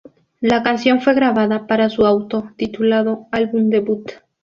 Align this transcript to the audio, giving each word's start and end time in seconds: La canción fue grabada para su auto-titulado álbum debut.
La 0.39 0.63
canción 0.63 0.99
fue 0.99 1.13
grabada 1.13 1.67
para 1.67 1.91
su 1.91 2.07
auto-titulado 2.07 3.27
álbum 3.31 3.69
debut. 3.69 4.13